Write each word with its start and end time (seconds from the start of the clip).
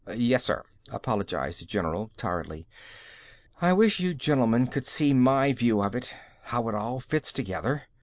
"Yes, 0.11 0.45
sir," 0.45 0.63
apologized 0.89 1.61
the 1.61 1.65
general 1.65 2.09
tiredly. 2.17 2.67
"I 3.61 3.71
wish 3.73 3.99
you 3.99 4.15
gentlemen 4.15 4.65
could 4.65 4.87
see 4.87 5.13
my 5.13 5.53
view 5.53 5.83
of 5.83 5.93
it, 5.95 6.11
how 6.45 6.67
it 6.69 6.73
all 6.73 6.99
fits 6.99 7.31
together. 7.31 7.83